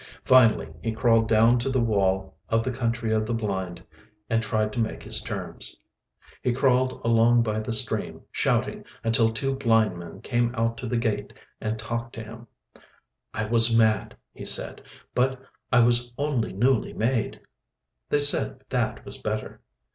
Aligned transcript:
Finally 0.23 0.73
he 0.81 0.91
crawled 0.91 1.27
down 1.27 1.59
to 1.59 1.69
the 1.69 1.79
wall 1.79 2.33
of 2.49 2.63
the 2.63 2.71
Country 2.71 3.13
of 3.13 3.23
the 3.27 3.35
Blind 3.35 3.83
and 4.31 4.41
tried 4.41 4.73
to 4.73 4.79
make 4.79 5.03
his 5.03 5.21
terms. 5.21 5.75
He 6.41 6.53
crawled 6.53 6.99
along 7.05 7.43
by 7.43 7.59
the 7.59 7.71
stream, 7.71 8.21
shouting, 8.31 8.83
until 9.03 9.31
two 9.31 9.53
blind 9.53 9.99
men 9.99 10.19
came 10.21 10.49
out 10.55 10.75
to 10.79 10.87
the 10.87 10.97
gate 10.97 11.33
and 11.61 11.77
talked 11.77 12.13
to 12.15 12.23
him. 12.23 12.47
"I 13.31 13.45
was 13.45 13.77
mad," 13.77 14.17
he 14.33 14.43
said. 14.43 14.81
"But 15.13 15.39
I 15.71 15.81
was 15.81 16.15
only 16.17 16.51
newly 16.51 16.93
made." 16.93 17.39
They 18.09 18.17
said 18.17 18.63
that 18.69 19.05
was 19.05 19.19
better. 19.21 19.61